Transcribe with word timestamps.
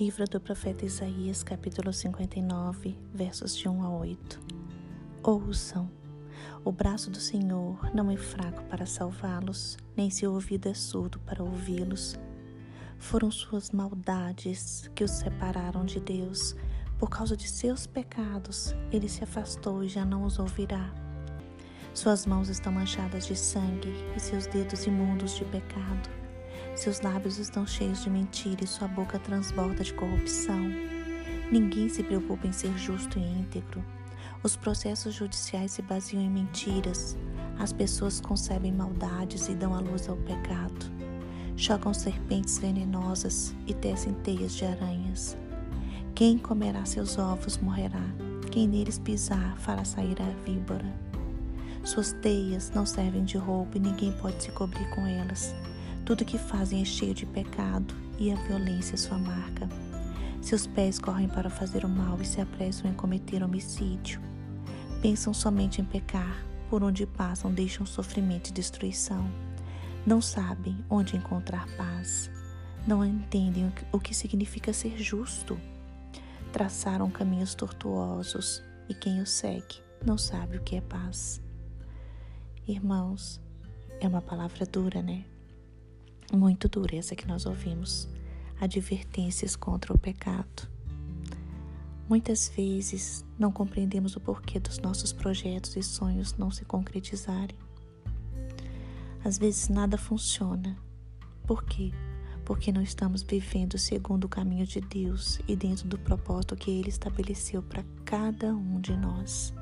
Livro 0.00 0.24
do 0.24 0.40
profeta 0.40 0.86
Isaías, 0.86 1.42
capítulo 1.42 1.92
59, 1.92 2.96
versos 3.12 3.54
de 3.54 3.68
1 3.68 3.82
a 3.82 3.98
8. 3.98 4.40
Ouçam: 5.22 5.90
o 6.64 6.72
braço 6.72 7.10
do 7.10 7.20
Senhor 7.20 7.94
não 7.94 8.10
é 8.10 8.16
fraco 8.16 8.64
para 8.64 8.86
salvá-los, 8.86 9.76
nem 9.94 10.08
seu 10.08 10.32
ouvido 10.32 10.70
é 10.70 10.72
surdo 10.72 11.20
para 11.20 11.44
ouvi-los. 11.44 12.18
Foram 12.98 13.30
suas 13.30 13.72
maldades 13.72 14.90
que 14.94 15.04
os 15.04 15.10
separaram 15.10 15.84
de 15.84 16.00
Deus. 16.00 16.56
Por 16.98 17.10
causa 17.10 17.36
de 17.36 17.46
seus 17.46 17.86
pecados, 17.86 18.74
ele 18.90 19.06
se 19.06 19.22
afastou 19.22 19.84
e 19.84 19.88
já 19.90 20.06
não 20.06 20.24
os 20.24 20.38
ouvirá. 20.38 20.94
Suas 21.92 22.24
mãos 22.24 22.48
estão 22.48 22.72
manchadas 22.72 23.26
de 23.26 23.36
sangue 23.36 23.92
e 24.16 24.18
seus 24.18 24.46
dedos 24.46 24.86
imundos 24.86 25.36
de 25.36 25.44
pecado. 25.44 26.08
Seus 26.74 27.00
lábios 27.00 27.38
estão 27.38 27.66
cheios 27.66 28.02
de 28.02 28.10
mentira 28.10 28.64
e 28.64 28.66
sua 28.66 28.88
boca 28.88 29.18
transborda 29.18 29.84
de 29.84 29.92
corrupção. 29.92 30.60
Ninguém 31.50 31.88
se 31.88 32.02
preocupa 32.02 32.46
em 32.46 32.52
ser 32.52 32.76
justo 32.78 33.18
e 33.18 33.22
íntegro. 33.22 33.84
Os 34.42 34.56
processos 34.56 35.14
judiciais 35.14 35.72
se 35.72 35.82
baseiam 35.82 36.22
em 36.22 36.30
mentiras. 36.30 37.18
As 37.58 37.72
pessoas 37.72 38.20
concebem 38.20 38.72
maldades 38.72 39.48
e 39.48 39.54
dão 39.54 39.74
à 39.74 39.80
luz 39.80 40.08
ao 40.08 40.16
pecado. 40.16 40.90
Chocam 41.56 41.92
serpentes 41.92 42.58
venenosas 42.58 43.54
e 43.66 43.74
tecem 43.74 44.14
teias 44.14 44.54
de 44.54 44.64
aranhas. 44.64 45.36
Quem 46.14 46.38
comerá 46.38 46.84
seus 46.86 47.18
ovos 47.18 47.58
morrerá. 47.58 48.04
Quem 48.50 48.66
neles 48.66 48.98
pisar 48.98 49.58
fará 49.58 49.84
sair 49.84 50.16
a 50.22 50.44
víbora. 50.44 50.90
Suas 51.84 52.12
teias 52.12 52.70
não 52.70 52.86
servem 52.86 53.24
de 53.24 53.36
roupa 53.36 53.76
e 53.76 53.80
ninguém 53.80 54.12
pode 54.12 54.42
se 54.42 54.50
cobrir 54.52 54.88
com 54.90 55.06
elas. 55.06 55.54
Tudo 56.10 56.24
que 56.24 56.38
fazem 56.38 56.82
é 56.82 56.84
cheio 56.84 57.14
de 57.14 57.24
pecado 57.24 57.94
e 58.18 58.32
a 58.32 58.34
violência 58.34 58.94
é 58.94 58.98
sua 58.98 59.16
marca. 59.16 59.68
Seus 60.42 60.66
pés 60.66 60.98
correm 60.98 61.28
para 61.28 61.48
fazer 61.48 61.84
o 61.84 61.88
mal 61.88 62.20
e 62.20 62.24
se 62.24 62.40
apressam 62.40 62.90
em 62.90 62.94
cometer 62.94 63.44
homicídio. 63.44 64.20
Pensam 65.00 65.32
somente 65.32 65.80
em 65.80 65.84
pecar, 65.84 66.44
por 66.68 66.82
onde 66.82 67.06
passam 67.06 67.54
deixam 67.54 67.86
sofrimento 67.86 68.50
e 68.50 68.52
destruição. 68.52 69.24
Não 70.04 70.20
sabem 70.20 70.84
onde 70.90 71.16
encontrar 71.16 71.64
paz. 71.76 72.28
Não 72.88 73.04
entendem 73.04 73.72
o 73.92 74.00
que 74.00 74.12
significa 74.12 74.72
ser 74.72 74.98
justo. 74.98 75.56
Traçaram 76.52 77.08
caminhos 77.08 77.54
tortuosos 77.54 78.64
e 78.88 78.94
quem 78.94 79.20
os 79.22 79.30
segue 79.30 79.80
não 80.04 80.18
sabe 80.18 80.56
o 80.56 80.62
que 80.62 80.74
é 80.74 80.80
paz. 80.80 81.40
Irmãos, 82.66 83.40
é 84.00 84.08
uma 84.08 84.20
palavra 84.20 84.66
dura, 84.66 85.00
né? 85.00 85.24
Muito 86.32 86.68
dureza 86.68 87.14
que 87.14 87.26
nós 87.26 87.46
ouvimos, 87.46 88.08
advertências 88.60 89.56
contra 89.56 89.92
o 89.92 89.98
pecado. 89.98 90.68
Muitas 92.08 92.48
vezes 92.48 93.24
não 93.38 93.52
compreendemos 93.52 94.16
o 94.16 94.20
porquê 94.20 94.58
dos 94.58 94.78
nossos 94.78 95.12
projetos 95.12 95.76
e 95.76 95.82
sonhos 95.82 96.36
não 96.36 96.50
se 96.50 96.64
concretizarem. 96.64 97.56
Às 99.24 99.38
vezes 99.38 99.68
nada 99.68 99.96
funciona. 99.96 100.76
Por 101.46 101.64
quê? 101.64 101.92
Porque 102.44 102.72
não 102.72 102.82
estamos 102.82 103.22
vivendo 103.22 103.78
segundo 103.78 104.24
o 104.24 104.28
caminho 104.28 104.66
de 104.66 104.80
Deus 104.80 105.40
e 105.46 105.54
dentro 105.54 105.86
do 105.86 105.98
propósito 105.98 106.56
que 106.56 106.70
Ele 106.70 106.88
estabeleceu 106.88 107.62
para 107.62 107.84
cada 108.04 108.54
um 108.54 108.80
de 108.80 108.96
nós. 108.96 109.54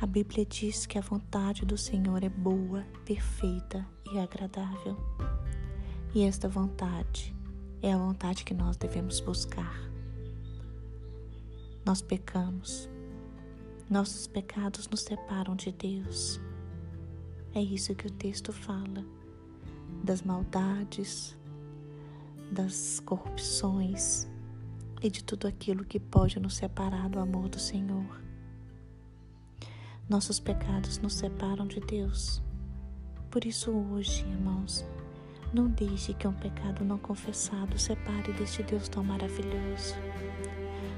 A 0.00 0.06
Bíblia 0.06 0.46
diz 0.46 0.86
que 0.86 0.96
a 0.96 1.02
vontade 1.02 1.66
do 1.66 1.76
Senhor 1.76 2.24
é 2.24 2.28
boa, 2.30 2.86
perfeita 3.04 3.86
e 4.10 4.18
agradável. 4.18 4.96
E 6.14 6.22
esta 6.22 6.48
vontade 6.48 7.36
é 7.82 7.92
a 7.92 7.98
vontade 7.98 8.42
que 8.42 8.54
nós 8.54 8.78
devemos 8.78 9.20
buscar. 9.20 9.78
Nós 11.84 12.00
pecamos, 12.00 12.88
nossos 13.90 14.26
pecados 14.26 14.88
nos 14.88 15.02
separam 15.02 15.54
de 15.54 15.70
Deus. 15.70 16.40
É 17.54 17.60
isso 17.60 17.94
que 17.94 18.06
o 18.06 18.10
texto 18.10 18.54
fala, 18.54 19.04
das 20.02 20.22
maldades, 20.22 21.36
das 22.50 23.00
corrupções 23.00 24.26
e 25.02 25.10
de 25.10 25.22
tudo 25.22 25.46
aquilo 25.46 25.84
que 25.84 26.00
pode 26.00 26.40
nos 26.40 26.56
separar 26.56 27.10
do 27.10 27.18
amor 27.18 27.50
do 27.50 27.58
Senhor. 27.58 28.29
Nossos 30.10 30.40
pecados 30.40 30.98
nos 30.98 31.14
separam 31.14 31.68
de 31.68 31.78
Deus. 31.78 32.42
Por 33.30 33.44
isso, 33.44 33.70
hoje, 33.70 34.26
irmãos, 34.26 34.84
não 35.54 35.68
deixe 35.68 36.12
que 36.14 36.26
um 36.26 36.32
pecado 36.32 36.84
não 36.84 36.98
confessado 36.98 37.78
separe 37.78 38.32
deste 38.32 38.64
Deus 38.64 38.88
tão 38.88 39.04
maravilhoso. 39.04 39.94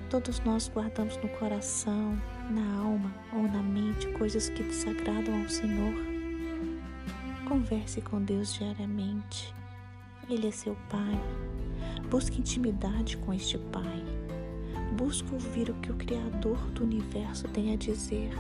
Todos 0.08 0.40
nós 0.40 0.66
guardamos 0.66 1.18
no 1.18 1.28
coração, 1.28 2.18
na 2.48 2.78
alma 2.78 3.14
ou 3.34 3.42
na 3.42 3.62
mente 3.62 4.08
coisas 4.12 4.48
que 4.48 4.62
desagradam 4.62 5.42
ao 5.42 5.48
Senhor. 5.50 5.92
Converse 7.46 8.00
com 8.00 8.22
Deus 8.22 8.54
diariamente. 8.54 9.54
Ele 10.26 10.48
é 10.48 10.50
seu 10.50 10.74
Pai. 10.88 11.20
Busque 12.08 12.40
intimidade 12.40 13.18
com 13.18 13.34
este 13.34 13.58
Pai. 13.58 14.02
Busque 14.96 15.34
ouvir 15.34 15.68
o 15.68 15.74
que 15.74 15.92
o 15.92 15.96
Criador 15.96 16.56
do 16.70 16.82
universo 16.82 17.46
tem 17.48 17.74
a 17.74 17.76
dizer. 17.76 18.30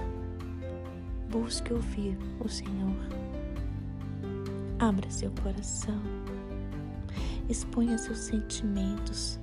Busque 1.32 1.72
ouvir 1.72 2.18
o 2.40 2.46
Senhor. 2.46 2.94
Abra 4.78 5.08
seu 5.08 5.30
coração. 5.42 6.02
Exponha 7.48 7.96
seus 7.96 8.18
sentimentos. 8.18 9.40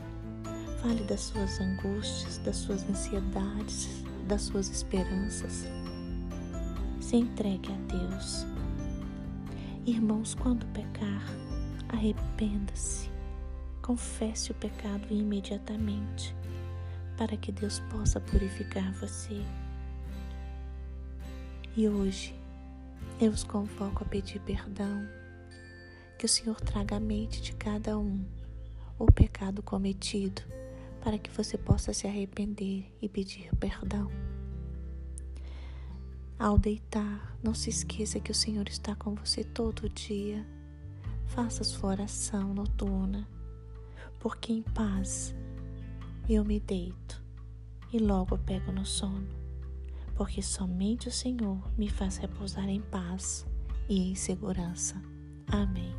Fale 0.84 1.04
das 1.06 1.22
suas 1.22 1.60
angústias, 1.60 2.38
das 2.46 2.58
suas 2.58 2.88
ansiedades, 2.88 4.04
das 4.28 4.44
suas 4.44 4.70
esperanças. 4.70 5.68
Se 7.02 7.16
entregue 7.16 7.74
a 7.74 7.78
Deus. 7.92 8.46
Irmãos, 9.88 10.36
quando 10.36 10.68
pecar, 10.68 11.24
arrependa-se. 11.88 13.10
Confesse 13.82 14.52
o 14.52 14.56
pecado 14.56 15.08
imediatamente, 15.10 16.36
para 17.18 17.36
que 17.36 17.52
Deus 17.52 17.80
possa 17.90 18.20
purificar 18.20 18.94
você. 18.94 19.44
E 21.78 21.88
hoje 21.88 22.34
eu 23.22 23.32
os 23.32 23.44
convoco 23.44 24.04
a 24.04 24.08
pedir 24.08 24.40
perdão, 24.42 25.08
que 26.18 26.26
o 26.26 26.30
Senhor 26.30 26.60
traga 26.60 26.96
à 26.96 27.00
mente 27.00 27.42
de 27.42 27.54
cada 27.54 27.98
um 27.98 28.26
o 28.98 29.06
pecado 29.06 29.62
cometido, 29.62 30.42
para 31.02 31.18
que 31.18 31.30
você 31.30 31.58
possa 31.58 31.94
se 31.94 32.08
arrepender 32.08 32.92
e 33.02 33.08
pedir 33.08 33.56
perdão. 33.58 34.12
Ao 36.38 36.58
deitar, 36.58 37.38
não 37.44 37.54
se 37.54 37.70
esqueça 37.70 38.20
que 38.20 38.32
o 38.32 38.36
Senhor 38.36 38.68
está 38.68 38.96
com 38.96 39.14
você 39.14 39.44
todo 39.44 39.90
dia. 39.90 40.46
Faça 41.28 41.64
sua 41.64 41.92
oração 41.92 42.54
noturna, 42.54 43.28
porque 44.20 44.52
em 44.52 44.64
paz 44.64 45.36
eu 46.28 46.44
me 46.44 46.60
deito 46.60 47.22
e 47.94 48.00
logo 48.00 48.38
pego 48.40 48.72
no 48.72 48.86
sono 48.86 49.39
porque 50.20 50.42
somente 50.42 51.08
o 51.08 51.12
Senhor 51.12 51.72
me 51.78 51.88
faz 51.88 52.18
repousar 52.18 52.68
em 52.68 52.82
paz 52.82 53.48
e 53.88 54.12
em 54.12 54.16
segurança. 54.16 55.02
Amém. 55.48 55.96